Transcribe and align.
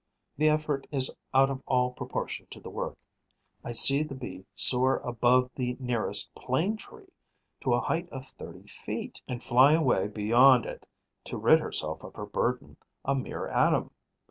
The 0.35 0.49
effort 0.49 0.87
is 0.89 1.15
out 1.31 1.51
of 1.51 1.61
all 1.67 1.91
proportion 1.91 2.47
to 2.49 2.59
the 2.59 2.71
work: 2.71 2.97
I 3.63 3.73
see 3.73 4.01
the 4.01 4.15
Bee 4.15 4.47
soar 4.55 4.97
above 4.97 5.51
the 5.53 5.77
nearest 5.79 6.33
plane 6.33 6.75
tree, 6.75 7.11
to 7.61 7.75
a 7.75 7.81
height 7.81 8.09
of 8.09 8.25
thirty 8.25 8.65
feet, 8.65 9.21
and 9.27 9.43
fly 9.43 9.73
away 9.73 10.07
beyond 10.07 10.65
it 10.65 10.87
to 11.25 11.37
rid 11.37 11.59
herself 11.59 12.01
of 12.03 12.15
her 12.15 12.25
burden, 12.25 12.77
a 13.05 13.13
mere 13.13 13.45
atom. 13.49 13.91